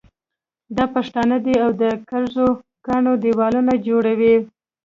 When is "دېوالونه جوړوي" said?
3.23-4.35